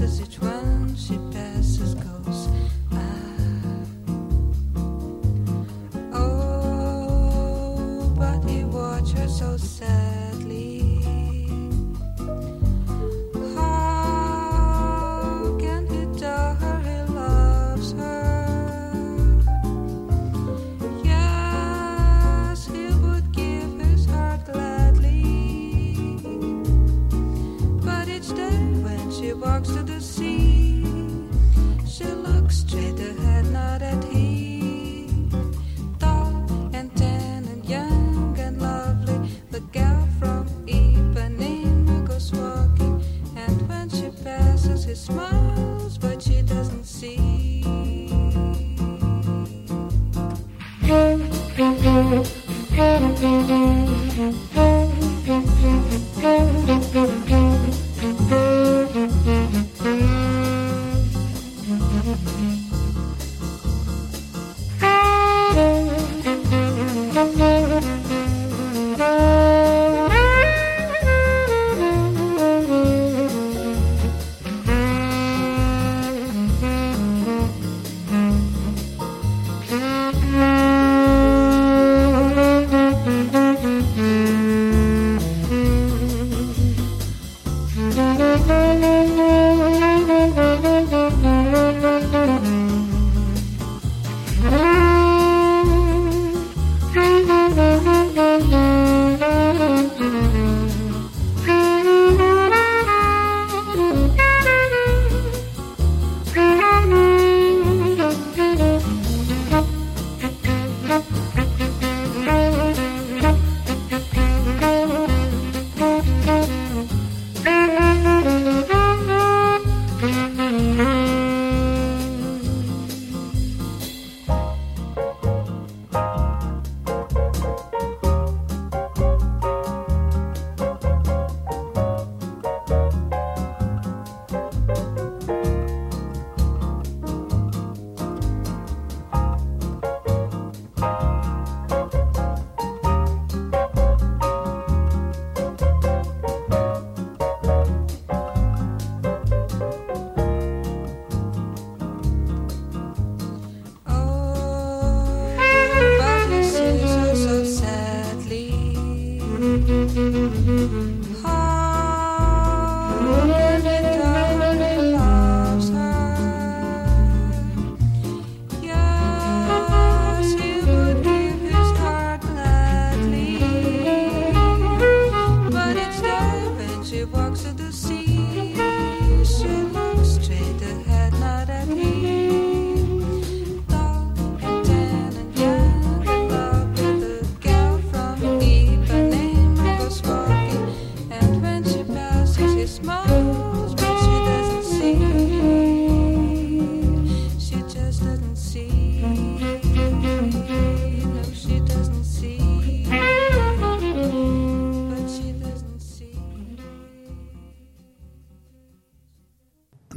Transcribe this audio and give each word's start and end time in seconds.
Passes, 0.00 0.20
each 0.20 0.37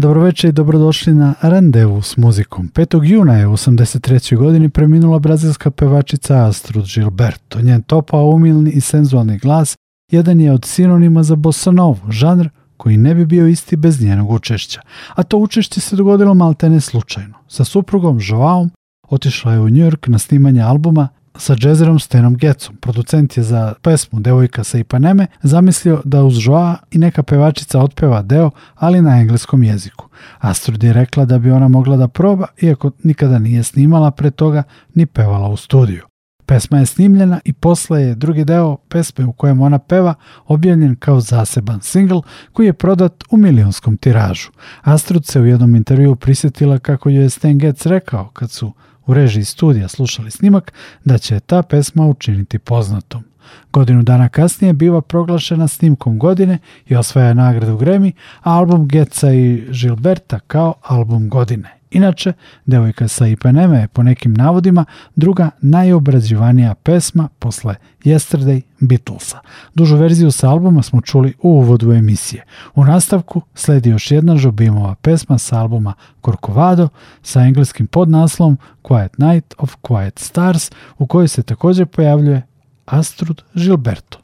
Dobroveče 0.01 0.47
i 0.47 0.51
dobrodošli 0.51 1.13
na 1.13 1.33
Randevu 1.41 2.01
s 2.01 2.17
muzikom. 2.17 2.69
5. 2.73 3.03
juna 3.03 3.37
je 3.37 3.47
u 3.47 3.51
83. 3.51 4.37
godini 4.37 4.69
preminula 4.69 5.19
brazilska 5.19 5.71
pevačica 5.71 6.45
Astrud 6.45 6.85
Gilberto. 6.95 7.61
Njen 7.61 7.81
topao, 7.81 8.29
umilni 8.29 8.71
i 8.71 8.81
senzualni 8.81 9.37
glas 9.37 9.77
jedan 10.11 10.41
je 10.41 10.51
od 10.51 10.65
sinonima 10.65 11.23
za 11.23 11.35
bossa 11.35 11.71
novu, 11.71 12.11
žanr 12.11 12.49
koji 12.77 12.97
ne 12.97 13.15
bi 13.15 13.25
bio 13.25 13.47
isti 13.47 13.75
bez 13.75 14.01
njenog 14.01 14.31
učešća. 14.31 14.81
A 15.15 15.23
to 15.23 15.37
učešće 15.37 15.79
se 15.79 15.95
dogodilo 15.95 16.33
maltene 16.33 16.79
slučajno. 16.79 17.33
Sa 17.47 17.63
suprugom 17.63 18.19
Joaom 18.21 18.71
otišla 19.09 19.53
je 19.53 19.59
u 19.59 19.69
New 19.69 19.89
York 19.89 20.09
na 20.09 20.19
snimanje 20.19 20.61
albuma 20.61 21.07
sa 21.35 21.55
džezerom 21.55 21.99
Stenom 21.99 22.37
Getsom. 22.37 22.75
Producent 22.75 23.37
je 23.37 23.43
za 23.43 23.73
pesmu 23.81 24.19
Devojka 24.19 24.63
sa 24.63 24.77
Ipaneme 24.77 25.27
zamislio 25.43 26.01
da 26.05 26.23
uz 26.23 26.45
Joa 26.45 26.77
i 26.91 26.97
neka 26.97 27.23
pevačica 27.23 27.79
otpeva 27.79 28.21
deo, 28.21 28.51
ali 28.75 29.01
na 29.01 29.19
engleskom 29.19 29.63
jeziku. 29.63 30.07
Astrud 30.39 30.83
je 30.83 30.93
rekla 30.93 31.25
da 31.25 31.39
bi 31.39 31.51
ona 31.51 31.67
mogla 31.67 31.97
da 31.97 32.07
proba, 32.07 32.47
iako 32.61 32.91
nikada 33.03 33.39
nije 33.39 33.63
snimala 33.63 34.11
pre 34.11 34.31
toga 34.31 34.63
ni 34.95 35.05
pevala 35.05 35.47
u 35.49 35.57
studiju. 35.57 36.03
Pesma 36.45 36.79
je 36.79 36.85
snimljena 36.85 37.39
i 37.45 37.53
posle 37.53 38.01
je 38.01 38.15
drugi 38.15 38.45
deo 38.45 38.77
pesme 38.77 39.25
u 39.25 39.33
kojem 39.33 39.61
ona 39.61 39.79
peva 39.79 40.13
objavljen 40.47 40.95
kao 40.95 41.19
zaseban 41.19 41.81
singl 41.81 42.19
koji 42.53 42.65
je 42.65 42.73
prodat 42.73 43.23
u 43.29 43.37
milionskom 43.37 43.97
tiražu. 43.97 44.49
Astrud 44.81 45.25
se 45.25 45.39
u 45.39 45.45
jednom 45.45 45.75
intervju 45.75 46.15
prisjetila 46.15 46.79
kako 46.79 47.09
je 47.09 47.29
Stan 47.29 47.57
Getz 47.57 47.85
rekao 47.85 48.29
kad 48.33 48.51
su 48.51 48.73
u 49.05 49.13
režiji 49.13 49.43
studija 49.43 49.87
slušali 49.87 50.31
snimak 50.31 50.73
da 51.05 51.17
će 51.17 51.39
ta 51.39 51.61
pesma 51.61 52.05
učiniti 52.05 52.59
poznatom. 52.59 53.23
Godinu 53.71 54.03
dana 54.03 54.29
kasnije 54.29 54.73
biva 54.73 55.01
proglašena 55.01 55.67
snimkom 55.67 56.19
godine 56.19 56.57
i 56.87 56.95
osvaja 56.95 57.33
nagradu 57.33 57.77
Grammy, 57.77 58.11
a 58.41 58.51
album 58.51 58.87
Getza 58.87 59.33
i 59.33 59.67
Gilberta 59.81 60.39
kao 60.39 60.73
album 60.81 61.29
godine. 61.29 61.80
Inače, 61.91 62.33
Devojka 62.65 63.07
sa 63.07 63.27
Ipaneme 63.27 63.79
je 63.79 63.87
po 63.87 64.03
nekim 64.03 64.33
navodima 64.33 64.85
druga 65.15 65.49
najobrađivanija 65.61 66.75
pesma 66.75 67.29
posle 67.39 67.75
Yesterday 68.03 68.61
Beatlesa. 68.79 69.39
Dužu 69.75 69.97
verziju 69.97 70.31
sa 70.31 70.49
albuma 70.49 70.81
smo 70.81 71.01
čuli 71.01 71.33
u 71.41 71.49
uvodu 71.49 71.91
emisije. 71.91 72.45
U 72.75 72.85
nastavku 72.85 73.41
sledi 73.53 73.89
još 73.89 74.11
jedna 74.11 74.37
Žobimova 74.37 74.95
pesma 74.95 75.37
sa 75.37 75.59
albuma 75.59 75.93
Corcovado 76.25 76.89
sa 77.21 77.41
engleskim 77.41 77.87
podnaslovom 77.87 78.57
Quiet 78.83 79.09
Night 79.17 79.53
of 79.57 79.75
Quiet 79.81 80.19
Stars 80.19 80.71
u 80.97 81.07
kojoj 81.07 81.27
se 81.27 81.43
također 81.43 81.87
pojavljuje 81.87 82.41
Astrud 82.85 83.41
Gilberto. 83.53 84.17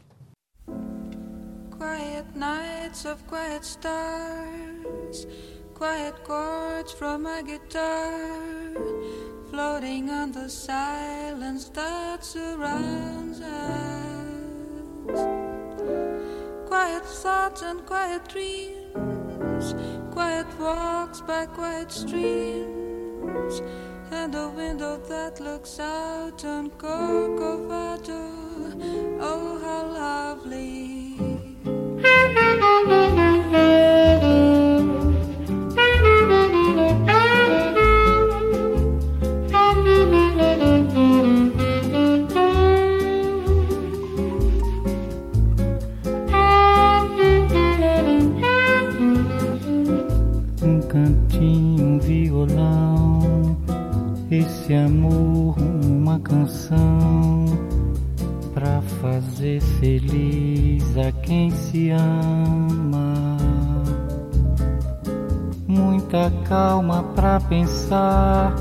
Quiet 1.79 2.25
nights 2.35 3.05
of 3.05 3.17
quiet 3.31 3.63
stars, 3.63 5.17
quiet 5.77 6.15
chords 6.23 6.91
from 6.91 7.21
my 7.21 7.43
guitar, 7.43 8.73
floating 9.51 10.09
on 10.09 10.31
the 10.31 10.49
silence 10.49 11.69
that 11.69 12.25
surrounds 12.25 13.39
us. 13.41 15.19
Quiet 16.65 17.05
thoughts 17.05 17.61
and 17.61 17.85
quiet 17.85 18.27
dreams, 18.27 19.75
quiet 20.11 20.47
walks 20.59 21.21
by 21.21 21.45
quiet 21.45 21.91
streams, 21.91 23.61
and 24.09 24.33
a 24.33 24.49
window 24.49 24.97
that 25.07 25.39
looks 25.39 25.79
out 25.79 26.43
on 26.43 26.71
Corcovado. 26.71 28.31
Oh, 29.21 29.59
how 29.63 29.85
lovely! 29.85 30.96
Esse 54.67 54.73
amor, 54.73 55.55
uma 55.85 56.19
canção 56.19 57.45
pra 58.53 58.81
fazer 59.01 59.61
feliz 59.61 60.83
a 60.97 61.09
quem 61.23 61.49
se 61.51 61.91
ama. 61.91 63.37
Muita 65.65 66.29
calma 66.49 67.01
pra 67.15 67.39
pensar 67.39 68.53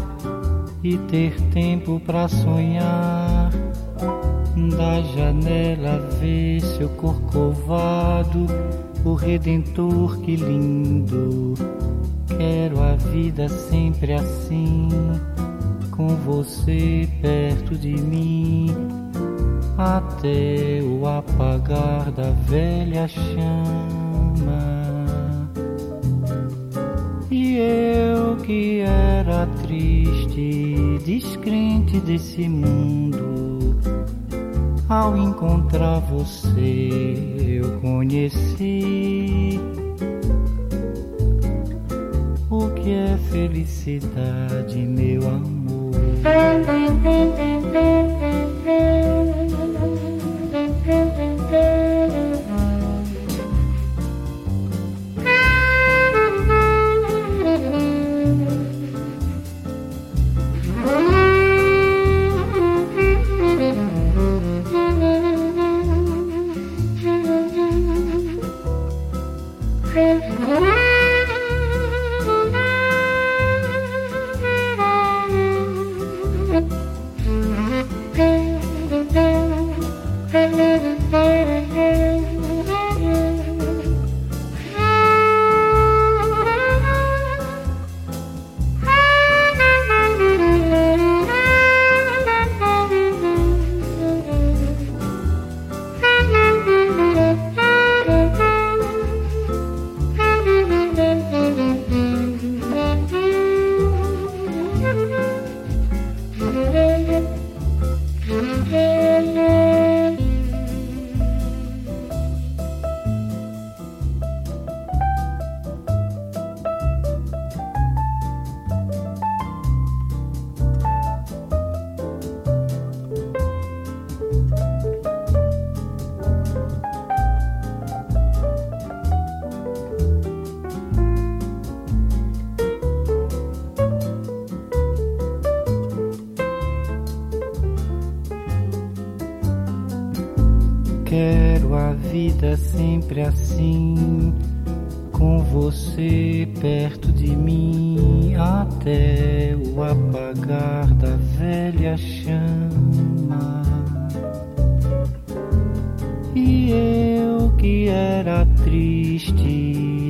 e 0.85 0.97
ter 0.97 1.41
tempo 1.50 1.99
pra 1.99 2.29
sonhar. 2.29 3.50
Da 4.76 5.03
janela 5.03 5.99
ver 6.20 6.61
seu 6.61 6.88
corcovado, 6.91 8.47
o 9.05 9.14
redentor 9.14 10.20
que 10.20 10.37
lindo. 10.37 11.55
Quero 12.29 12.81
a 12.81 12.94
vida 12.94 13.49
sempre 13.49 14.12
assim, 14.12 14.88
com 15.96 16.08
você 16.08 17.08
perto 17.22 17.75
de 17.76 17.94
mim, 17.94 18.66
até 19.78 20.81
o 20.82 21.06
apagar 21.06 22.12
da 22.12 22.31
velha 22.46 23.08
chama. 23.08 24.76
E 27.31 27.56
eu 27.56 28.37
que 28.37 28.81
era 28.81 29.46
triste, 29.62 30.98
descrente 31.04 31.98
desse 32.00 32.48
mundo, 32.48 33.76
ao 34.88 35.16
encontrar 35.16 36.00
você 36.00 37.37
eu 37.38 37.81
conheci 37.81 39.58
o 42.50 42.69
que 42.70 42.93
é 42.93 43.19
felicidade, 43.31 44.79
meu 44.79 45.26
amor. 45.29 45.56
Assim, 46.26 47.00
com 48.64 49.06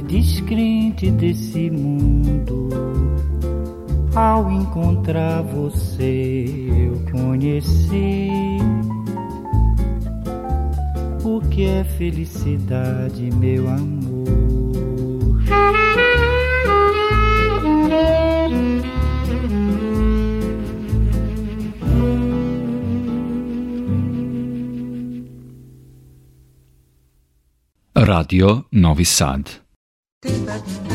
descrente 0.06 1.10
desse 1.10 1.70
mundo. 1.70 2.68
Ao 4.14 4.50
encontrar 4.50 5.42
você, 5.42 6.46
eu 6.68 7.04
conheci 7.10 8.30
o 11.22 11.40
que 11.48 11.66
é 11.66 11.84
felicidade, 11.84 13.30
meu 13.36 13.68
amor. 13.68 14.16
Radio 27.94 28.64
Novi 28.72 29.04
Sad 29.04 29.65
Tibetan 30.26 30.85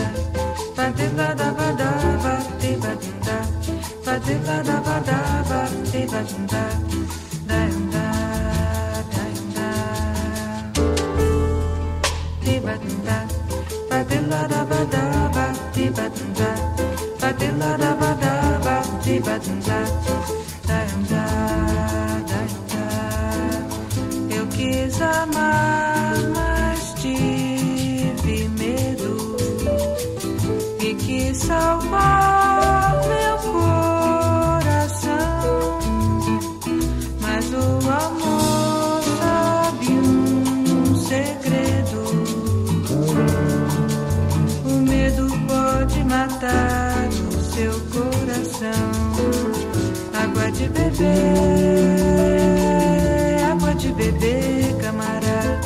água 53.52 53.74
de 53.76 53.92
beber, 53.92 54.78
camarada, 54.82 55.62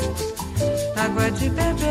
água 0.96 1.30
de 1.30 1.50
beber. 1.50 1.85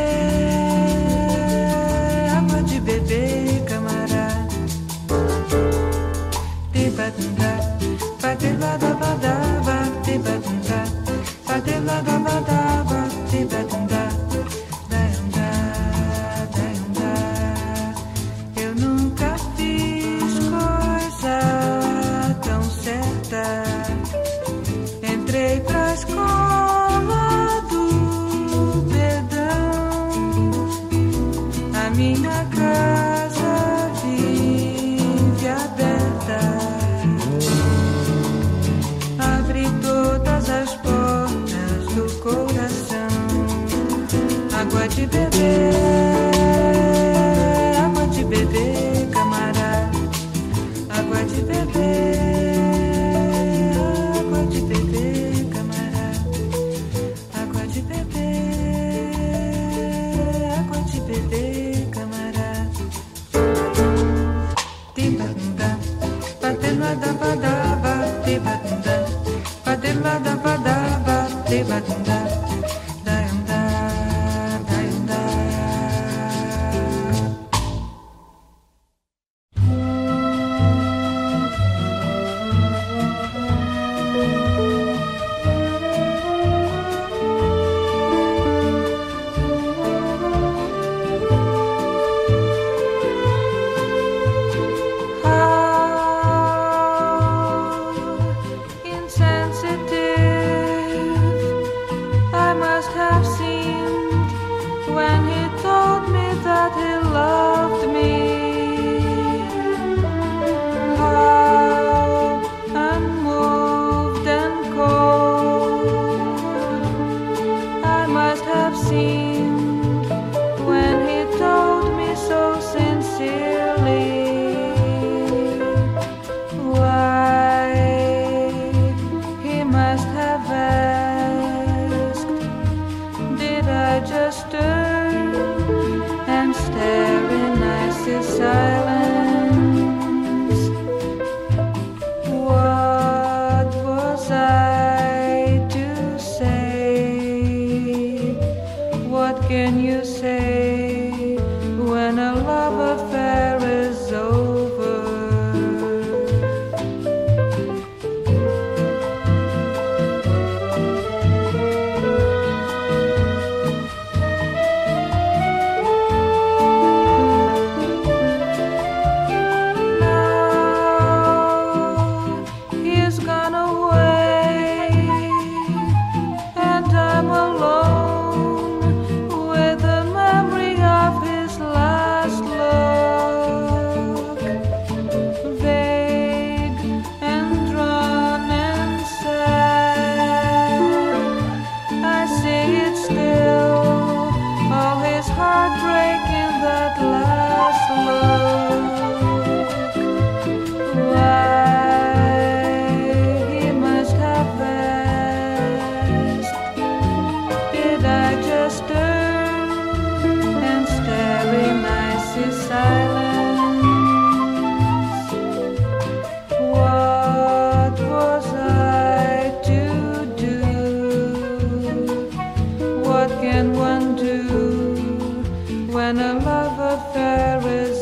When 226.06 226.20
a 226.20 226.34
love 226.38 226.78
affair 226.78 227.58
is 227.66 227.95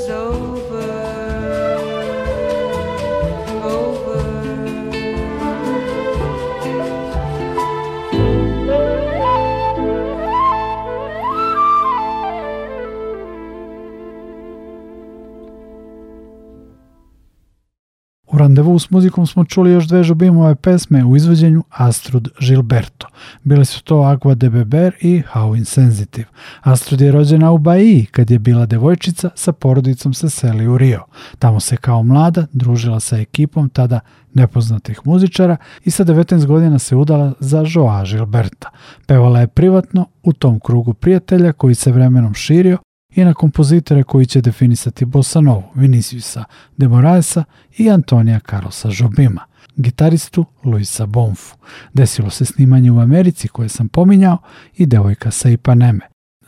randevu 18.54 18.78
s 18.78 18.90
muzikom 18.90 19.26
smo 19.26 19.44
čuli 19.44 19.70
još 19.70 19.86
dve 19.86 20.04
žubimove 20.04 20.54
pesme 20.54 21.04
u 21.04 21.16
izvođenju 21.16 21.64
Astrud 21.70 22.28
Gilberto. 22.40 23.06
Bili 23.42 23.64
su 23.64 23.82
to 23.82 24.02
Agua 24.02 24.34
de 24.34 24.50
Beber 24.50 24.94
i 25.00 25.22
How 25.34 25.56
Insensitive. 25.56 26.28
Astrud 26.60 27.00
je 27.00 27.12
rođena 27.12 27.50
u 27.50 27.58
Baiji 27.58 28.06
kad 28.10 28.30
je 28.30 28.38
bila 28.38 28.66
devojčica 28.66 29.30
sa 29.34 29.52
porodicom 29.52 30.14
se 30.14 30.30
seli 30.30 30.68
u 30.68 30.78
Rio. 30.78 31.04
Tamo 31.38 31.60
se 31.60 31.76
kao 31.76 32.02
mlada 32.02 32.46
družila 32.52 33.00
sa 33.00 33.16
ekipom 33.16 33.68
tada 33.68 34.00
nepoznatih 34.34 35.00
muzičara 35.04 35.56
i 35.84 35.90
sa 35.90 36.04
19 36.04 36.46
godina 36.46 36.78
se 36.78 36.96
udala 36.96 37.32
za 37.40 37.64
Joa 37.74 38.04
Gilberta. 38.04 38.70
Pevala 39.06 39.40
je 39.40 39.46
privatno 39.46 40.06
u 40.22 40.32
tom 40.32 40.60
krugu 40.60 40.94
prijatelja 40.94 41.52
koji 41.52 41.74
se 41.74 41.92
vremenom 41.92 42.34
širio 42.34 42.78
i 43.14 43.24
na 43.24 43.34
kompozitore 43.34 44.02
koji 44.02 44.26
će 44.26 44.40
definisati 44.40 45.04
Bossa 45.04 45.40
Novu, 45.40 45.62
Viniciusa 45.74 46.44
de 46.76 46.88
Moraesa 46.88 47.44
i 47.78 47.90
Antonija 47.90 48.40
Carlosa 48.50 48.88
Jobima, 48.92 49.40
gitaristu 49.76 50.44
Luisa 50.64 51.06
Bonfu. 51.06 51.56
Desilo 51.92 52.30
se 52.30 52.44
snimanje 52.44 52.90
u 52.90 53.00
Americi 53.00 53.48
koje 53.48 53.68
sam 53.68 53.88
pominjao 53.88 54.38
i 54.76 54.86
devojka 54.86 55.30
sa 55.30 55.48
Ipaneme. 55.48 56.00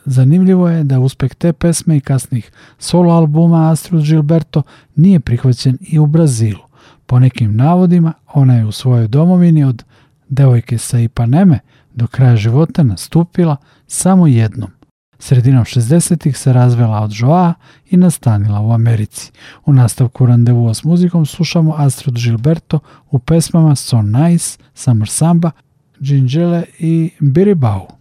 Zanimljivo 0.05 0.69
je 0.69 0.83
da 0.83 0.99
uspeh 0.99 1.35
te 1.35 1.53
pesme 1.53 1.97
i 1.97 2.01
kasnih 2.01 2.51
solo 2.79 3.13
albuma 3.13 3.71
Astrud 3.71 4.03
Gilberto 4.03 4.63
nije 4.95 5.19
prihvaćen 5.19 5.77
i 5.81 5.99
u 5.99 6.05
Brazilu. 6.05 6.63
Po 7.05 7.19
nekim 7.19 7.55
navodima, 7.55 8.13
ona 8.33 8.55
je 8.55 8.65
u 8.65 8.71
svojoj 8.71 9.07
domovini 9.07 9.63
od 9.63 9.83
devojke 10.29 10.77
sa 10.77 10.99
Ipaneme 10.99 11.59
do 11.93 12.07
kraja 12.07 12.35
života 12.35 12.83
nastupila 12.83 13.55
samo 13.87 14.27
jednom. 14.27 14.76
Sredinom 15.19 15.65
60-ih 15.65 16.37
se 16.37 16.53
razvela 16.53 17.01
od 17.01 17.11
Joa 17.13 17.53
i 17.89 17.97
nastanila 17.97 18.61
u 18.61 18.71
Americi. 18.71 19.31
U 19.65 19.73
nastavku 19.73 20.25
randevua 20.25 20.73
s 20.73 20.83
muzikom 20.83 21.25
slušamo 21.25 21.75
Astrud 21.77 22.15
Gilberto 22.15 22.79
u 23.11 23.19
pesmama 23.19 23.75
So 23.75 24.01
Nice, 24.01 24.57
Summer 24.73 25.09
Samba, 25.09 25.51
Gingele 25.99 26.63
i 26.79 27.11
Biribau. 27.19 27.96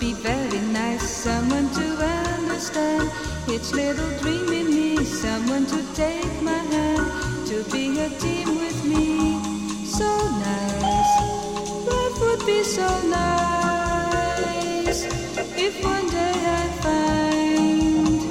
Be 0.00 0.14
very 0.14 0.60
nice. 0.72 1.02
Someone 1.02 1.68
to 1.74 1.86
understand 2.38 3.10
each 3.50 3.70
little 3.72 4.10
dream 4.20 4.48
in 4.48 4.66
me. 4.74 5.04
Someone 5.04 5.66
to 5.66 5.94
take 5.94 6.42
my 6.42 6.62
hand, 6.72 7.04
to 7.46 7.62
be 7.70 8.00
a 8.00 8.08
team 8.18 8.48
with 8.58 8.82
me. 8.86 9.38
So 9.84 10.08
nice, 10.48 11.14
life 11.92 12.18
would 12.22 12.46
be 12.46 12.62
so 12.64 12.88
nice 13.08 15.04
if 15.66 15.84
one 15.84 16.08
day 16.08 16.36
I 16.60 16.64
find 16.84 18.22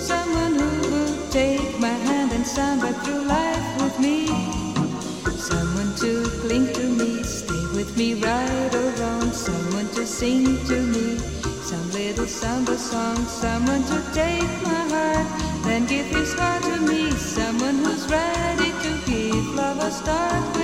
someone 0.00 0.54
who 0.54 0.70
will 0.90 1.30
take 1.30 1.78
my 1.78 1.96
hand 2.08 2.32
and 2.32 2.46
samba 2.46 2.94
through 3.04 3.24
life 3.24 3.82
with 3.82 4.00
me. 4.00 4.26
Someone 5.36 5.94
to 5.96 6.24
cling 6.40 6.72
to 6.72 6.84
me, 7.00 7.22
stay 7.24 7.64
with 7.76 7.94
me 7.98 8.14
right 8.14 8.45
sing 10.18 10.56
to 10.64 10.80
me, 10.80 11.18
some 11.60 11.90
little 11.90 12.26
samba 12.26 12.78
song. 12.78 13.16
Someone 13.26 13.82
to 13.84 13.98
take 14.14 14.50
my 14.62 14.82
heart, 14.88 15.28
then 15.64 15.84
give 15.84 16.06
his 16.06 16.32
heart 16.32 16.62
to 16.62 16.80
me. 16.88 17.10
Someone 17.10 17.76
who's 17.84 18.06
ready 18.08 18.70
to 18.84 18.90
give 19.04 19.44
love 19.54 19.78
a 19.78 19.90
start 19.90 20.55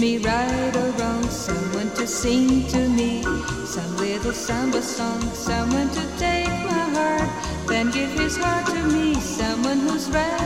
me 0.00 0.18
right 0.18 0.76
or 0.76 0.90
wrong. 0.98 1.22
Someone 1.30 1.90
to 1.94 2.06
sing 2.06 2.66
to 2.68 2.88
me, 2.88 3.22
some 3.66 3.96
little 3.96 4.32
samba 4.32 4.82
song. 4.82 5.20
Someone 5.34 5.90
to 5.90 6.02
take 6.18 6.48
my 6.64 6.84
heart, 6.96 7.68
then 7.68 7.90
give 7.90 8.10
his 8.12 8.36
heart 8.36 8.66
to 8.66 8.82
me. 8.88 9.14
Someone 9.14 9.80
who's 9.80 10.08
ready 10.10 10.45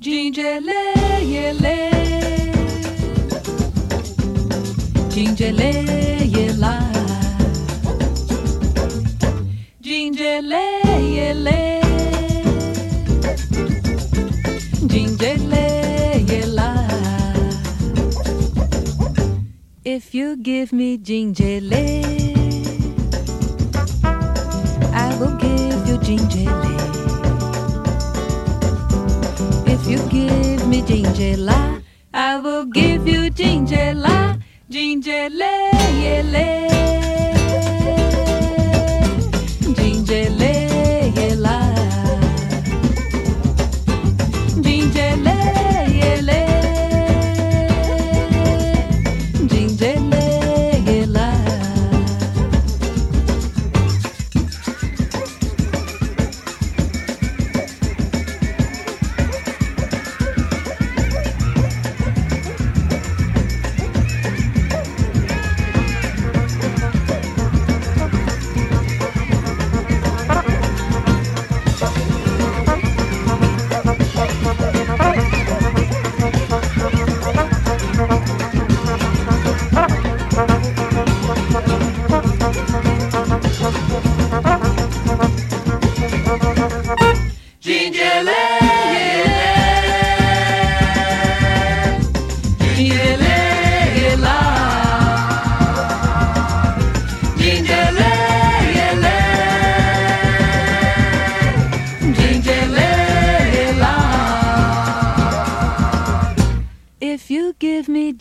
Dingele, 0.00 0.82
yele. 1.32 1.78
Dingele, 5.12 5.70
yela. 6.34 6.74
Dingele, 9.82 10.64
yele. 11.16 11.60
Dingele, 14.90 15.66
yela. 16.30 16.70
If 19.84 20.14
you 20.14 20.36
give 20.38 20.72
me 20.72 20.96
dingele, 20.96 22.02
I 24.94 25.14
will 25.18 25.36
give 25.36 25.88
you 25.88 25.98
dingele. 25.98 26.59
Me 31.20 31.36
jinjela 31.36 31.82
I 32.14 32.38
will 32.38 32.64
give 32.64 33.06
you 33.06 33.30
jinjela 33.30 34.40
Jinjele 34.70 35.52
yele 36.02 36.69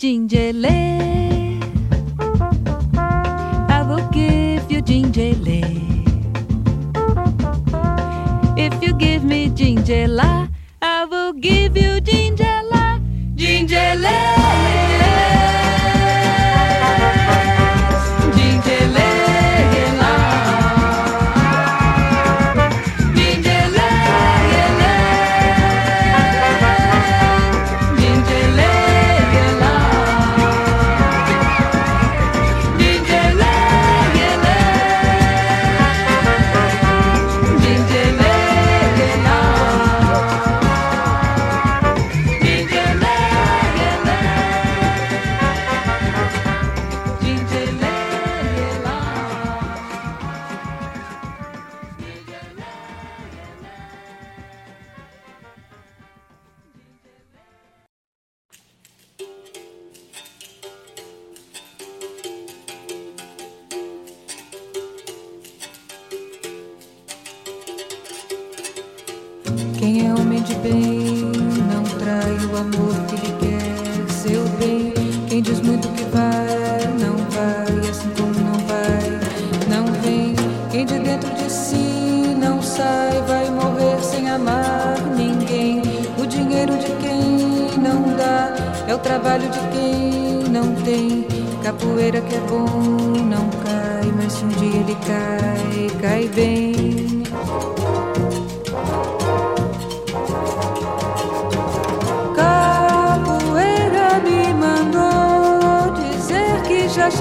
me 0.01 0.88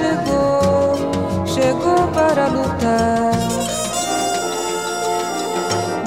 chegou, 0.09 1.47
chegou 1.47 2.09
para 2.09 2.47
lutar. 2.49 3.33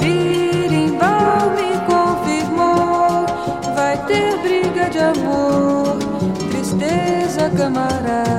Birimbau 0.00 1.50
me 1.56 1.70
confirmou, 1.86 3.26
vai 3.76 3.96
ter 4.06 4.36
briga 4.38 4.90
de 4.90 4.98
amor, 4.98 5.98
tristeza 6.50 7.50
camarada. 7.56 8.32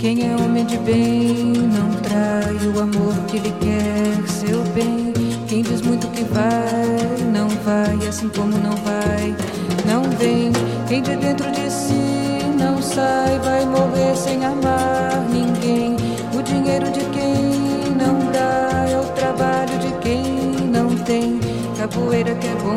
Quem 0.00 0.30
é 0.30 0.36
homem 0.36 0.66
de 0.66 0.76
bem 0.78 1.52
não 1.76 1.90
trai 2.02 2.56
o 2.74 2.80
amor 2.80 3.14
que 3.28 3.38
lhe 3.38 3.52
quer 3.52 4.28
seu 4.28 4.62
bem. 4.74 5.12
Quem 5.46 5.62
diz 5.62 5.80
muito 5.82 6.08
que 6.08 6.24
vai, 6.24 7.24
não 7.32 7.48
vai, 7.48 8.08
assim 8.08 8.28
como 8.28 8.58
não 8.58 8.76
vai, 8.78 9.34
não 9.84 10.02
vem. 10.18 10.52
Quem 10.88 11.02
de 11.02 11.16
dentro 11.16 11.50
de 11.50 11.70
si 11.70 12.42
não 12.58 12.80
sai, 12.82 13.38
vai 13.40 13.64
morrer 13.66 14.16
sem 14.16 14.44
amar 14.44 15.20
ninguém. 15.30 15.96
O 16.36 16.42
dinheiro 16.42 16.90
de 16.90 17.00
quem 17.10 17.90
não 17.96 18.30
dá 18.32 18.86
é 18.88 18.98
o 18.98 19.04
trabalho 19.12 19.78
de 19.78 19.92
quem 20.00 20.22
não 20.68 20.94
tem. 21.04 21.40
Capoeira 21.76 22.34
que 22.34 22.46
é 22.46 22.54
bom 22.56 22.76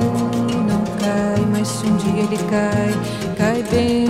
não 0.67 0.83
cai, 0.99 1.45
mas 1.51 1.67
se 1.67 1.85
um 1.85 1.95
dia 1.97 2.23
ele 2.23 2.37
cai, 2.49 3.35
cai 3.37 3.63
bem. 3.63 4.07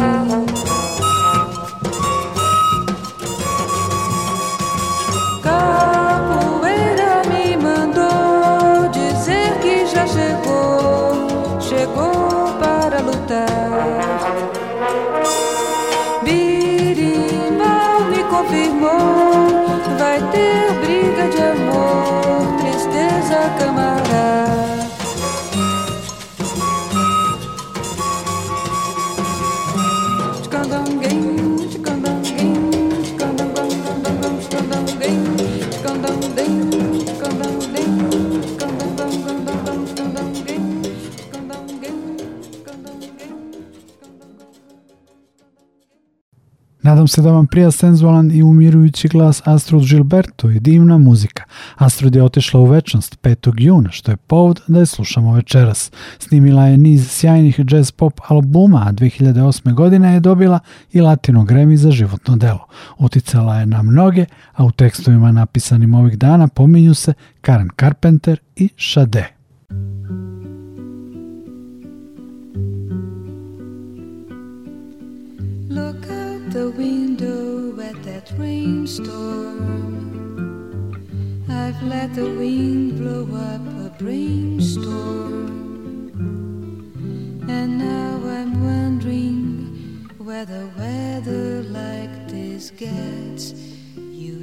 Nadam 47.07 47.13
se 47.13 47.21
da 47.21 47.31
vam 47.31 47.47
prija 47.47 47.71
senzualan 47.71 48.31
i 48.31 48.43
umirujući 48.43 49.07
glas 49.07 49.41
Astrud 49.45 49.85
Gilberto 49.85 50.49
i 50.49 50.59
divna 50.59 50.97
muzika. 50.97 51.43
Astrud 51.75 52.15
je 52.15 52.23
otišla 52.23 52.59
u 52.59 52.65
večnost 52.65 53.17
5. 53.21 53.53
juna, 53.57 53.91
što 53.91 54.11
je 54.11 54.17
povod 54.17 54.61
da 54.67 54.79
je 54.79 54.85
slušamo 54.85 55.33
večeras. 55.33 55.91
Snimila 56.19 56.65
je 56.65 56.77
niz 56.77 57.09
sjajnih 57.09 57.59
jazz 57.71 57.91
pop 57.91 58.19
albuma, 58.27 58.83
a 58.87 58.91
2008. 58.91 59.73
godine 59.73 60.13
je 60.13 60.19
dobila 60.19 60.59
i 60.91 61.01
Latino 61.01 61.43
Grammy 61.43 61.75
za 61.75 61.91
životno 61.91 62.35
delo. 62.35 62.67
Uticala 62.97 63.59
je 63.59 63.65
na 63.65 63.81
mnoge, 63.81 64.25
a 64.53 64.65
u 64.65 64.71
tekstovima 64.71 65.31
napisanim 65.31 65.93
ovih 65.93 66.17
dana 66.17 66.47
pominju 66.47 66.93
se 66.93 67.13
Karen 67.41 67.69
Carpenter 67.79 68.39
i 68.55 68.69
Sade. 68.77 69.36
Rainstorm. 78.87 79.59
I've 81.49 81.83
let 81.83 82.15
the 82.15 82.23
wind 82.23 82.99
blow 82.99 83.27
up 83.35 83.61
a 83.85 83.89
brainstorm. 83.99 85.47
And 87.49 87.77
now 87.79 88.21
I'm 88.25 88.63
wondering 88.63 90.07
whether 90.17 90.71
weather 90.77 91.63
like 91.63 92.29
this 92.29 92.71
gets 92.71 93.53
you. 93.97 94.37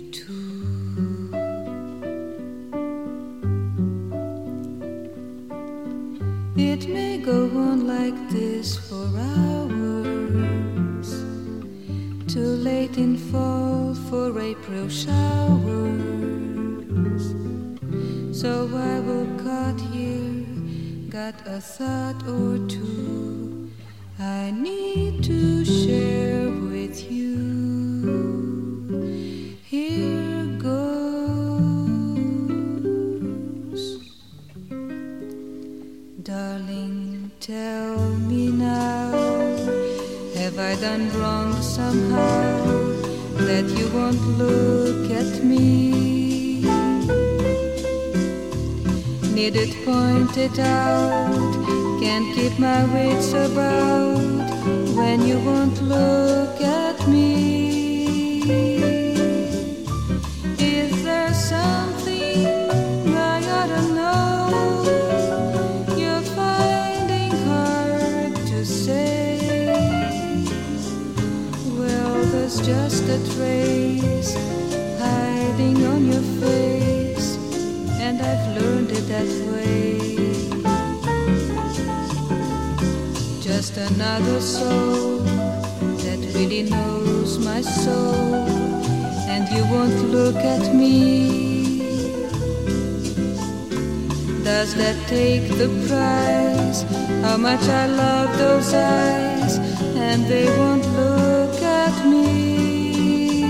It 6.57 6.88
may 6.88 7.18
go 7.18 7.46
on 7.57 7.87
like 7.87 8.30
this 8.30 8.76
for 8.76 9.09
hours. 9.16 9.84
Too 12.35 12.57
late 12.66 12.99
in 12.99 13.16
fall 13.16 13.94
for 14.11 14.40
April 14.40 14.88
showers. 14.88 15.14
So 18.37 18.68
I 18.75 18.99
will 18.99 19.29
cut 19.38 19.81
here, 19.92 20.44
got 21.09 21.37
a 21.47 21.61
thought 21.61 22.27
or 22.27 22.59
two 22.66 23.70
I 24.18 24.51
need 24.51 25.23
to 25.23 25.64
share 25.64 26.51
with 26.51 27.09
you. 27.09 27.31
Here 29.62 30.44
goes. 30.59 31.05
Darling, 36.20 37.31
tell 37.38 37.97
me 38.31 38.51
now, 38.51 39.23
have 40.44 40.59
I 40.59 40.74
done 40.78 41.11
wrong 41.18 41.54
somehow 41.62 42.66
that 43.48 43.64
you 43.78 43.88
won't 43.96 44.20
look 44.37 45.11
at 45.11 45.42
me? 45.42 46.61
Need 49.33 49.57
it 49.57 49.74
pointed 49.87 50.59
out, 50.61 51.52
can't 52.02 52.35
keep 52.35 52.59
my 52.59 52.85
wits 52.92 53.33
about 53.33 54.18
when 54.94 55.26
you 55.26 55.38
won't 55.38 55.80
look 55.80 56.61
at 56.61 57.09
me. 57.09 58.84
Just 83.64 83.92
another 83.92 84.42
soul 84.42 85.20
that 86.05 86.18
really 86.35 86.64
knows 86.64 87.38
my 87.38 87.62
soul, 87.62 88.44
and 89.33 89.48
you 89.48 89.64
won't 89.72 90.11
look 90.11 90.37
at 90.37 90.74
me. 90.74 91.79
Does 94.44 94.74
that 94.74 94.96
take 95.09 95.48
the 95.57 95.68
price? 95.88 96.83
How 97.22 97.38
much 97.38 97.62
I 97.62 97.87
love 97.87 98.37
those 98.37 98.74
eyes, 98.74 99.57
and 99.96 100.27
they 100.27 100.46
won't 100.59 100.87
look 101.00 101.62
at 101.62 102.05
me. 102.05 103.44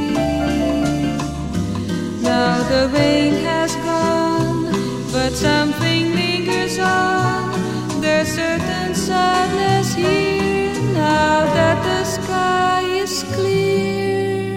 Now 2.23 2.63
the 2.69 2.89
rain 2.95 3.33
has 3.43 3.75
gone, 3.91 4.71
but 5.11 5.33
something 5.33 6.15
lingers 6.15 6.79
on. 6.79 7.54
There's 8.15 8.29
certain 8.29 8.95
sadness 8.95 9.95
here 9.95 10.81
now 10.93 11.53
that 11.53 11.83
the 11.83 12.05
sky 12.05 12.83
is 13.03 13.25
clear, 13.35 14.55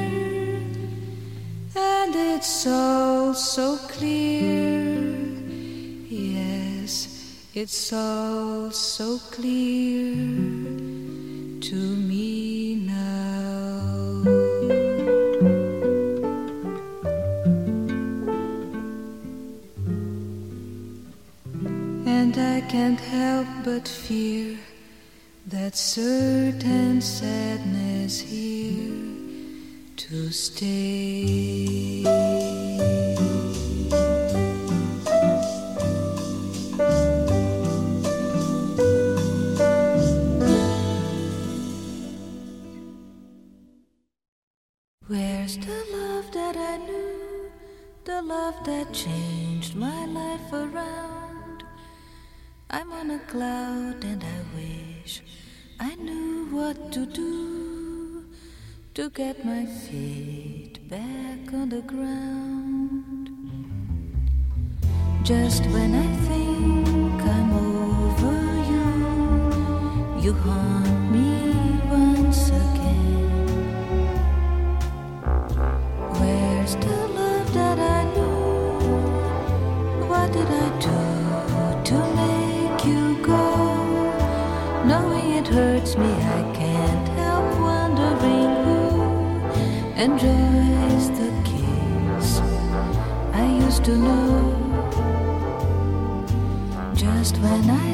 and 1.75 2.15
it's 2.15 2.67
all 2.67 3.33
so 3.33 3.77
clear. 3.89 5.09
Yes, 6.07 7.07
it's 7.55 7.91
all 7.91 8.69
so 8.69 9.17
clear 9.31 10.36
can't 22.77 22.99
help 22.99 23.47
but 23.63 23.87
fear 23.87 24.55
that 25.47 25.75
certain 25.75 27.01
sadness 27.01 28.19
here 28.19 28.93
to 29.95 30.29
stay. 30.29 32.03
Where's 45.07 45.57
the 45.57 45.79
love 45.97 46.31
that 46.31 46.55
I 46.55 46.77
knew? 46.85 47.49
The 48.05 48.21
love 48.21 48.63
that 48.65 48.93
changed 48.93 49.75
my 49.75 50.05
life 50.05 50.53
around. 50.53 51.16
I'm 52.69 52.91
on 52.91 53.11
a 53.11 53.19
cloud 53.19 54.03
and 54.03 54.21
I 54.21 54.39
wish 54.53 55.21
I 55.79 55.95
knew 55.95 56.47
what 56.51 56.91
to 56.91 57.05
do 57.05 58.25
to 58.93 59.09
get 59.11 59.45
my 59.45 59.65
feet 59.65 60.89
back 60.89 61.53
on 61.53 61.69
the 61.69 61.81
ground. 61.81 63.29
Just 65.23 65.65
when 65.67 65.95
I 65.95 66.07
think 66.27 67.21
I'm 67.21 67.51
over 67.53 68.35
you, 68.73 70.21
you 70.21 70.33
haunt 70.33 70.96
enjoys 90.07 91.09
the 91.19 91.29
kiss 91.43 92.39
I 93.33 93.45
used 93.65 93.83
to 93.83 93.93
know. 93.97 94.39
Just 96.93 97.37
when 97.39 97.69
I 97.69 97.86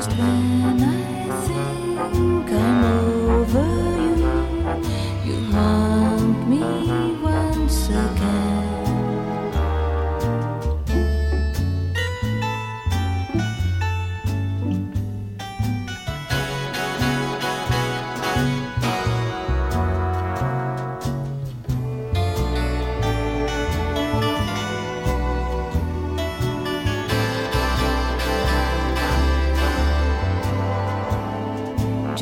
Just 0.00 0.16
when 0.16 0.59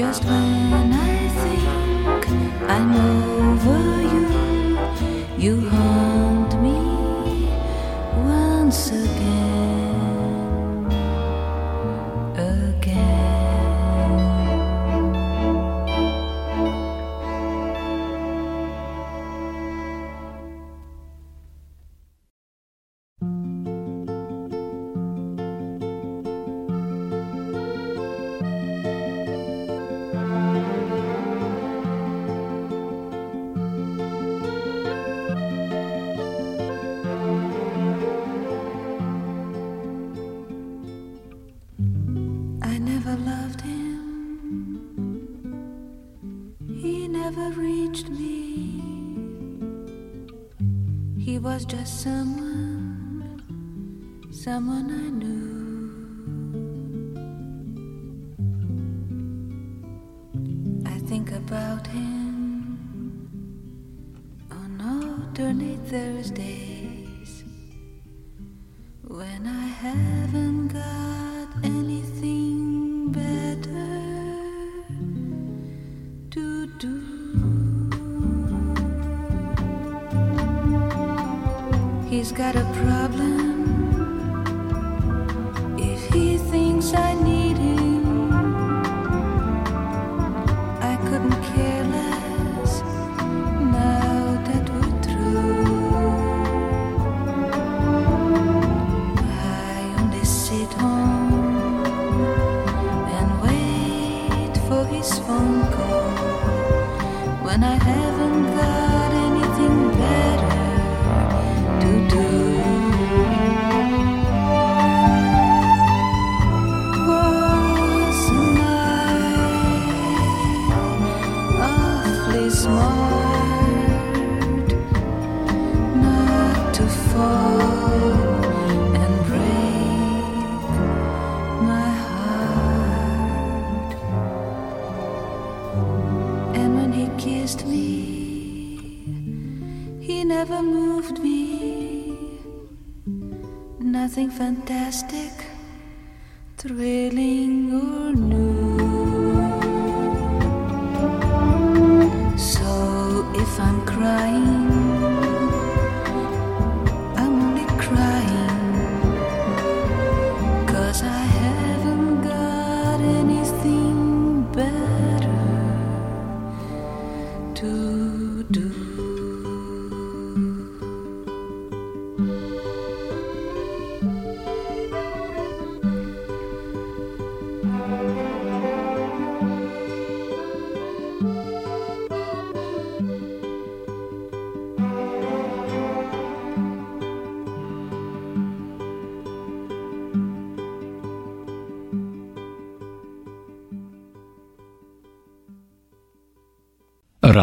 Just 0.09 0.25
when 0.25 0.91
I 0.95 1.29
think 1.39 2.31
I'm 2.67 2.91
over 2.97 3.81
you, 4.15 4.25
you 5.37 5.78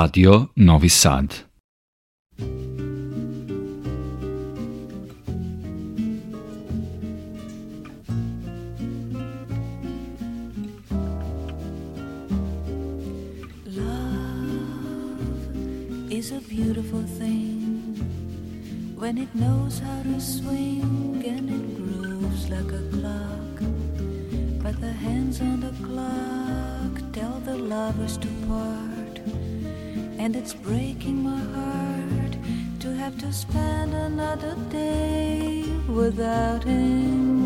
Radio 0.06 0.52
Novi 0.56 0.88
Sad. 0.88 1.34
Is 16.12 16.32
a 16.32 16.40
beautiful 16.48 17.02
thing 17.18 17.96
when 18.96 19.18
it 19.18 19.34
knows 19.34 19.80
how 19.80 20.04
to 20.04 20.22
swing 20.22 21.24
and 21.26 21.50
it 21.50 21.66
grooves 21.78 22.48
like 22.50 22.72
a 22.72 22.84
clock. 22.96 23.56
But 24.62 24.80
the 24.80 24.94
hands 25.06 25.42
on 25.42 25.62
the 25.62 25.74
clock 25.84 26.94
tell 27.12 27.40
the 27.40 27.58
lovers 27.58 28.18
to 28.18 28.28
part, 28.48 28.85
and 30.26 30.36
it's 30.36 30.56
breaking 30.56 31.22
my 31.22 31.38
heart 31.54 32.36
to 32.80 32.92
have 32.96 33.16
to 33.20 33.32
spend 33.32 33.94
another 33.94 34.56
day 34.72 35.64
without 35.88 36.64
him. 36.64 37.45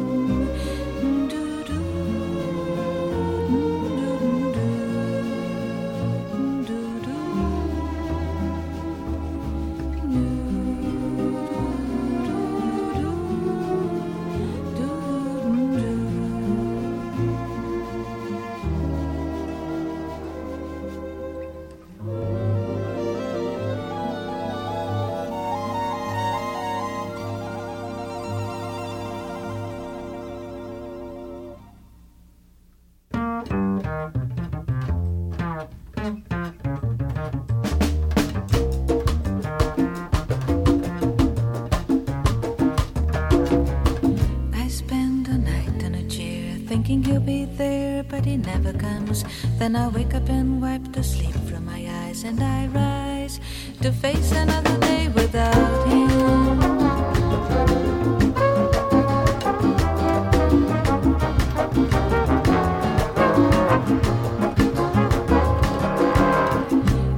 Then 49.69 49.83
I 49.83 49.87
wake 49.89 50.15
up 50.15 50.27
and 50.29 50.59
wipe 50.59 50.93
the 50.93 51.03
sleep 51.03 51.35
from 51.47 51.65
my 51.65 51.85
eyes, 52.01 52.23
and 52.23 52.41
I 52.41 52.65
rise 52.73 53.39
to 53.83 53.91
face 53.91 54.31
another 54.31 54.75
day 54.79 55.09
without 55.09 55.87
him. 55.87 56.09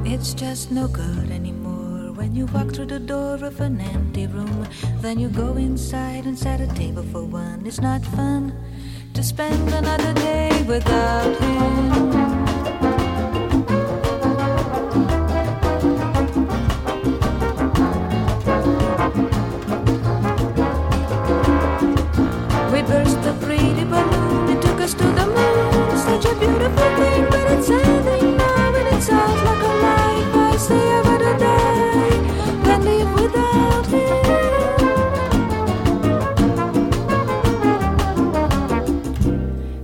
It's 0.04 0.34
just 0.34 0.72
no 0.72 0.90
good 0.90 1.32
anymore. 1.32 2.12
When 2.12 2.36
you 2.36 2.48
walk 2.48 2.74
through 2.74 2.88
the 2.88 3.00
door 3.00 3.36
of 3.36 3.62
an 3.62 3.80
empty 3.80 4.28
room, 4.28 4.68
then 5.00 5.20
you 5.20 5.30
go 5.30 5.56
inside 5.56 6.26
and 6.26 6.38
set 6.38 6.60
a 6.60 6.68
table 6.76 7.04
for 7.14 7.24
one. 7.24 7.66
It's 7.66 7.80
not 7.80 8.04
fun 8.04 8.54
to 9.14 9.24
spend 9.24 9.70
another 9.74 10.14
day 10.16 10.66
without 10.68 11.34
him. 11.40 12.21
Pretty 23.42 23.84
balloon, 23.84 24.50
it 24.50 24.62
took 24.62 24.80
us 24.82 24.94
to 24.94 25.04
the 25.20 25.26
moon. 25.28 25.98
Such 25.98 26.26
a 26.26 26.36
beautiful 26.40 26.90
thing, 27.00 27.26
but 27.30 27.52
it's 27.52 27.70
ending 27.70 28.38
now, 28.38 28.76
and 28.76 28.88
it 28.96 29.02
sounds 29.02 29.42
like 29.48 29.64
a 29.64 29.74
life. 29.88 30.36
I 30.36 30.58
say 30.58 30.82
I 30.98 31.02
would 31.08 31.24
die 31.40 32.20
than 32.66 32.80
live 32.86 33.12
without 33.20 33.86
him. 33.88 34.10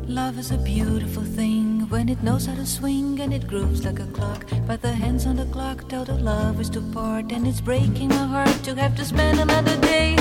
Love 0.08 0.38
is 0.38 0.52
a 0.52 0.58
beautiful 0.58 1.24
thing 1.24 1.88
when 1.90 2.10
it 2.10 2.22
knows 2.24 2.46
how 2.46 2.56
to 2.56 2.66
swing 2.66 3.20
and 3.22 3.34
it 3.34 3.48
grooves 3.48 3.86
like 3.86 4.00
a 4.00 4.08
clock. 4.08 4.46
But 4.66 4.82
the 4.82 4.92
hands 4.92 5.26
on 5.26 5.36
the 5.38 5.46
clock 5.46 5.88
tell 5.88 6.04
the 6.06 6.16
lovers 6.16 6.70
to 6.72 6.82
part, 6.82 7.32
and 7.32 7.48
it's 7.48 7.62
breaking 7.62 8.10
my 8.10 8.26
heart 8.26 8.64
to 8.64 8.76
have 8.76 8.96
to 8.98 9.06
spend 9.06 9.40
another 9.40 9.78
day 9.78 10.16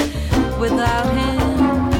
without 0.60 1.12
him. 1.12 1.95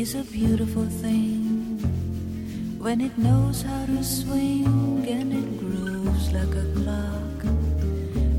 Is 0.00 0.14
a 0.14 0.24
beautiful 0.32 0.86
thing 0.86 1.76
when 2.78 3.02
it 3.02 3.18
knows 3.18 3.60
how 3.60 3.84
to 3.84 4.02
swing 4.02 5.04
and 5.06 5.30
it 5.30 5.58
grooves 5.58 6.32
like 6.32 6.54
a 6.56 6.66
clock. 6.78 7.38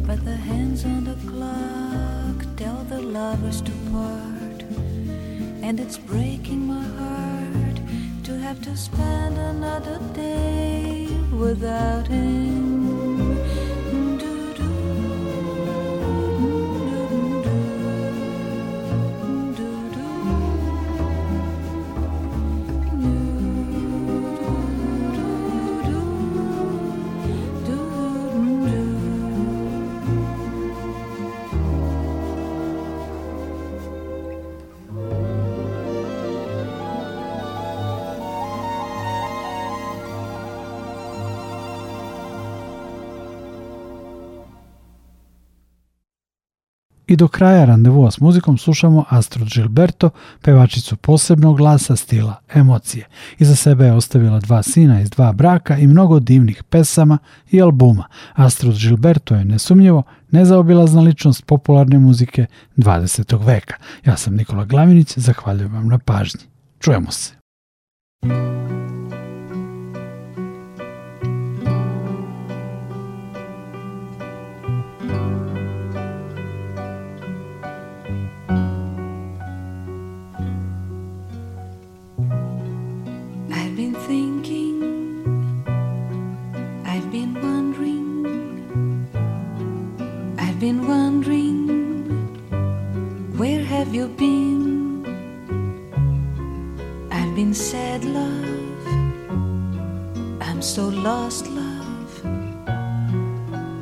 But 0.08 0.26
the 0.26 0.36
hands 0.36 0.84
on 0.86 1.04
the 1.04 1.18
clock 1.30 2.38
tell 2.58 2.84
the 2.86 3.00
lovers 3.00 3.62
to 3.62 3.72
part, 3.92 4.64
and 5.62 5.80
it's 5.80 6.00
breaking 6.00 6.66
my 6.66 6.86
heart 7.02 7.78
to 8.24 8.40
have 8.40 8.60
to 8.64 8.76
spend 8.76 9.38
another 9.38 10.00
day 10.16 11.10
without 11.32 12.08
him. 12.08 12.71
I 47.12 47.16
do 47.16 47.28
kraja 47.28 47.66
randevua 47.66 48.12
s 48.12 48.20
muzikom 48.20 48.58
slušamo 48.58 49.06
Astrud 49.10 49.50
Gilberto, 49.54 50.10
pevačicu 50.42 50.98
posebnog 50.98 51.58
glasa 51.58 51.96
stila 51.96 52.36
emocije. 52.54 53.08
Iza 53.40 53.56
sebe 53.56 53.86
je 53.86 53.94
ostavila 53.94 54.40
dva 54.40 54.64
sina 54.64 55.02
iz 55.02 55.10
dva 55.10 55.34
braka 55.34 55.78
i 55.78 55.88
mnogo 55.88 56.20
divnih 56.20 56.64
pesama 56.64 57.18
i 57.50 57.62
albuma. 57.62 58.08
Astrud 58.34 58.76
Gilberto 58.78 59.36
je 59.36 59.46
nesumnjivo 59.46 60.04
nezaobilazna 60.32 61.02
ličnost 61.02 61.46
popularne 61.46 62.00
muzike 62.00 62.46
20. 62.78 63.46
veka. 63.46 63.76
Ja 64.06 64.18
sam 64.18 64.36
Nikola 64.36 64.66
Glavinić, 64.66 65.18
zahvaljujem 65.18 65.74
vam 65.74 65.88
na 65.88 65.98
pažnji. 65.98 66.42
Čujemo 66.80 67.12
se. 67.12 67.34
Been 90.62 90.88
wondering, 90.88 91.68
where 93.36 93.64
have 93.64 93.96
you 93.96 94.08
been? 94.10 95.04
I've 97.10 97.36
been 97.36 97.52
sad, 97.56 98.06
love, 98.06 98.86
I'm 100.40 100.62
so 100.62 100.88
lost, 100.90 101.48
love. 101.48 102.12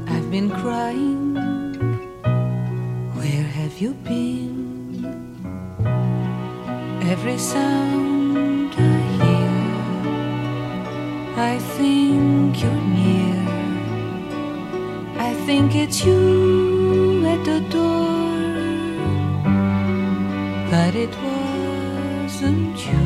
I've 0.08 0.32
been 0.32 0.50
crying, 0.50 1.36
where 3.18 3.48
have 3.60 3.78
you 3.82 3.92
been? 4.06 5.04
Every 7.12 7.38
sound 7.38 8.74
I 8.78 9.02
hear, 9.20 9.52
I 11.36 11.58
think 11.76 12.64
you're 12.64 12.84
near. 12.96 13.36
I 15.18 15.34
think 15.46 15.76
it's 15.76 16.06
you 16.06 16.59
the 17.50 17.60
door, 17.78 18.30
but 20.72 20.93
it 21.04 21.14
wasn't 21.26 22.76
you. 22.88 23.06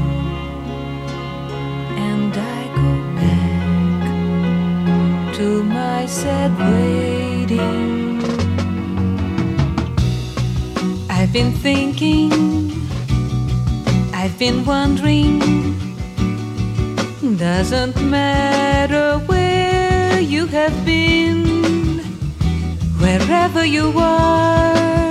And 2.10 2.34
I 2.58 2.62
go 2.82 2.91
back 3.22 3.64
to 5.38 5.48
my 5.64 6.02
sad 6.20 6.52
waiting. 6.72 8.22
I've 11.10 11.32
been 11.32 11.52
thinking. 11.68 12.32
I've 14.22 14.38
been 14.39 14.60
wondering, 14.64 15.39
doesn't 17.38 17.98
matter 18.18 19.08
where 19.30 20.20
you 20.34 20.46
have 20.48 20.76
been, 20.86 21.41
wherever 23.04 23.66
you 23.66 23.91
are, 23.97 25.03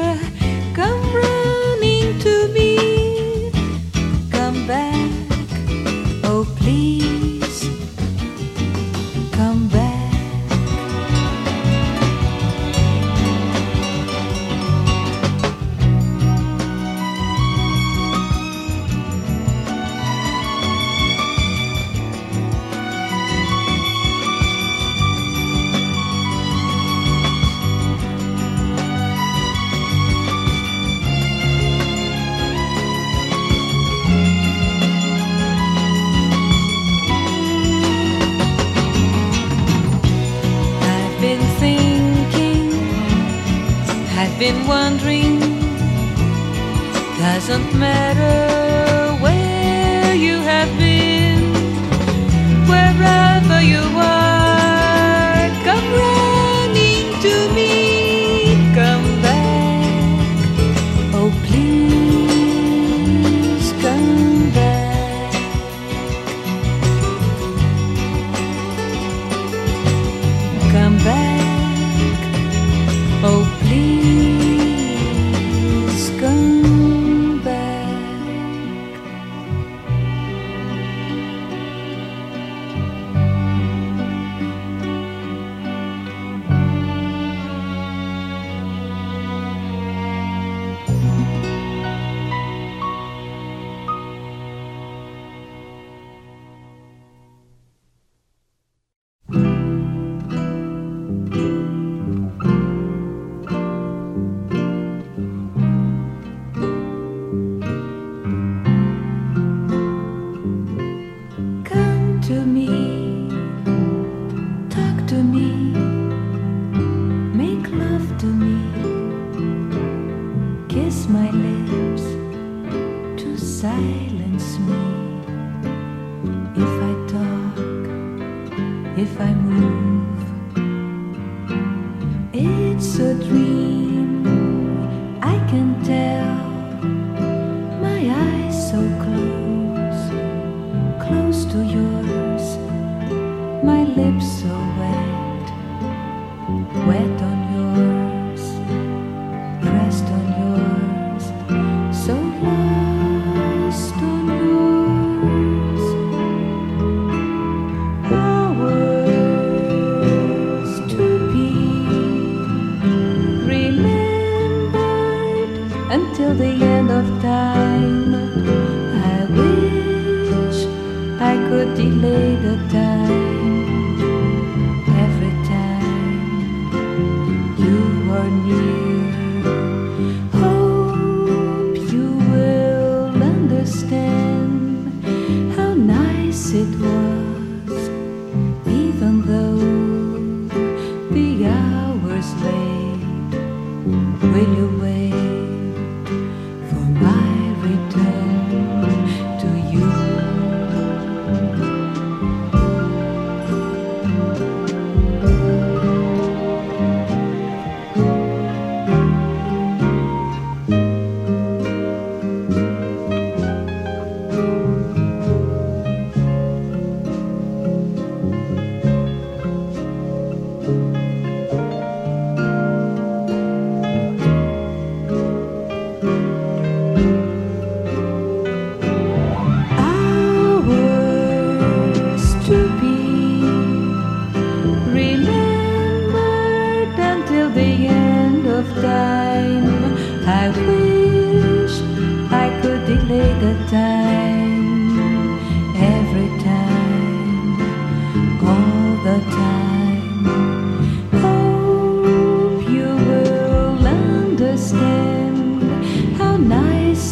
been 44.42 44.66
wondering. 44.66 45.38
Doesn't 47.16 47.78
matter 47.78 49.14
where 49.22 50.14
you 50.16 50.40
have 50.40 50.68
been 50.76 51.38
Wherever 52.66 53.60
you 53.62 53.82
are. 53.98 54.21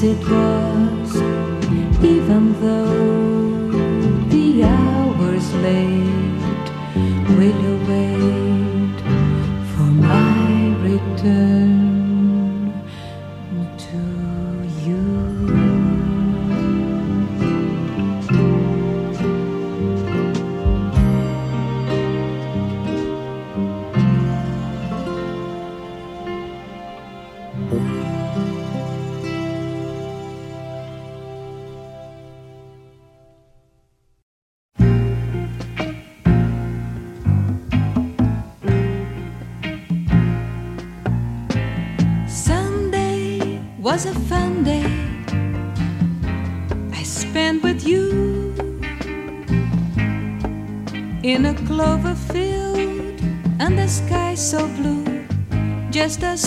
it 0.03 0.19
was, 0.31 1.17
even 2.03 2.59
though. 2.61 3.00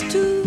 to. 0.02 0.43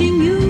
I'm 0.00 0.22
you. 0.22 0.41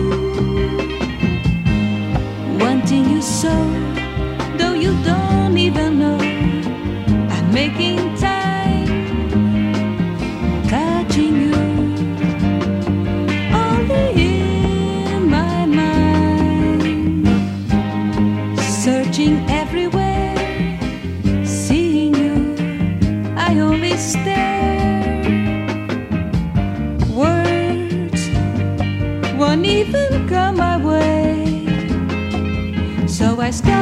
So 33.53 33.82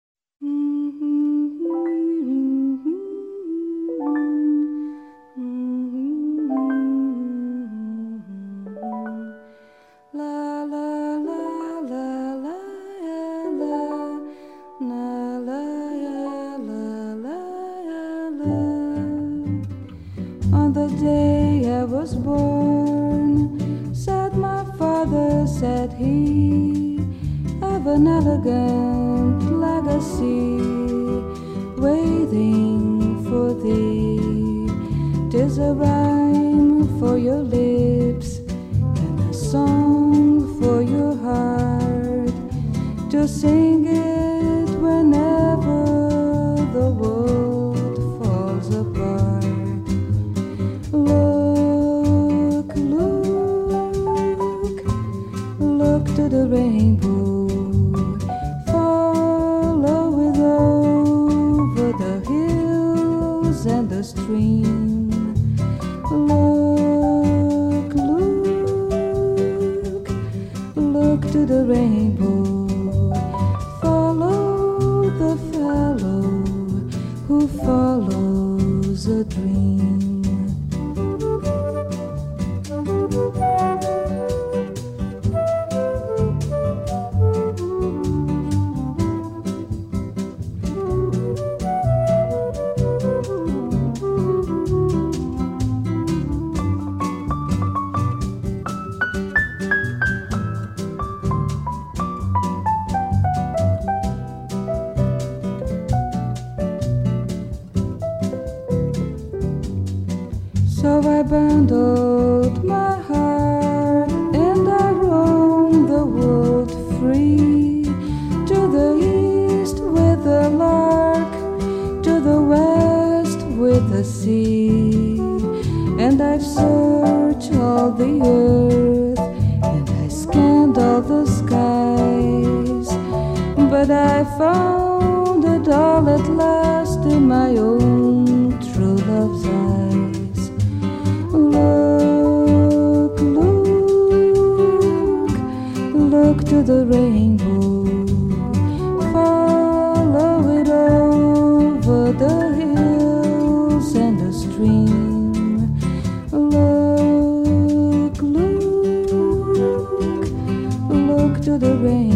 the 161.61 161.75
rain. 161.75 162.10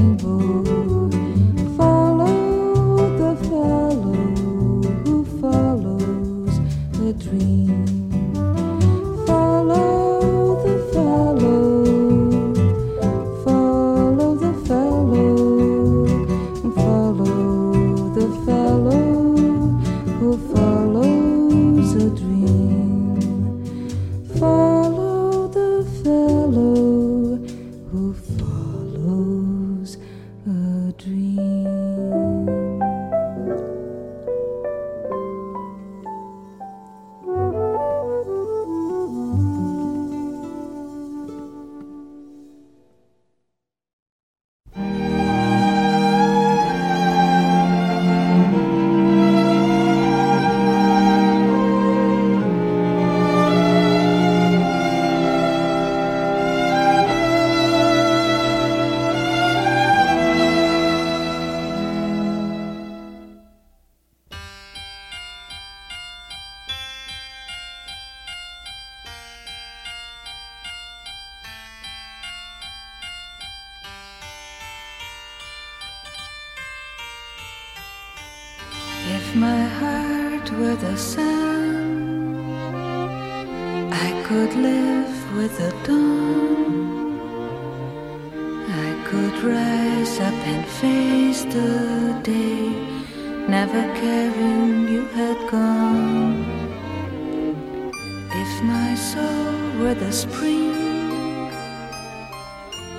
were 99.79 99.93
the 99.93 100.11
spring, 100.11 101.51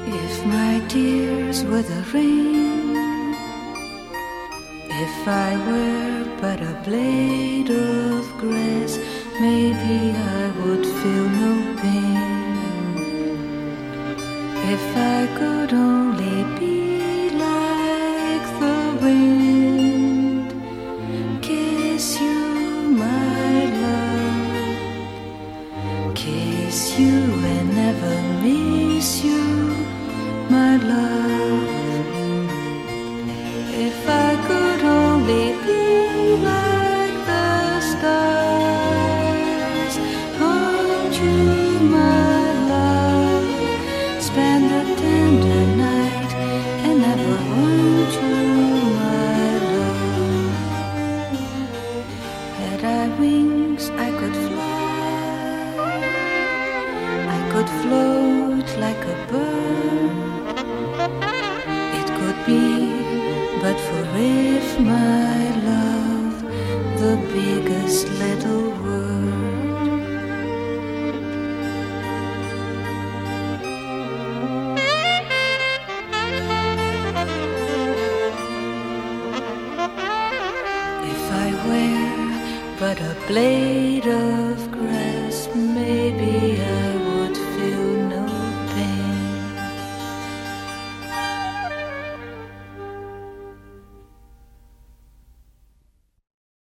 if 0.06 0.46
my 0.46 0.82
tears 0.88 1.64
were 1.64 1.82
the 1.82 2.02
rain, 2.12 2.96
if 5.06 5.28
I 5.28 5.56
were 5.68 6.24
but 6.40 6.60
a 6.60 6.74
blade 6.84 7.70
of 7.70 8.24
grass, 8.38 8.98
maybe 9.40 10.12
I 10.38 10.44
would 10.60 10.84
feel 11.00 11.28
no 11.42 11.52
pain. 11.82 12.56
If 14.74 14.96
I 14.96 15.26
could 15.38 15.72
only 15.72 16.05